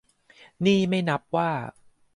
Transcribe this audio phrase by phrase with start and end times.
[0.65, 1.51] นี่ไม่นับว่า